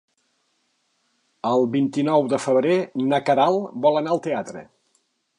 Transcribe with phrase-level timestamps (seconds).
[1.49, 2.77] El vint-i-nou de febrer
[3.11, 4.65] na Queralt vol anar al teatre.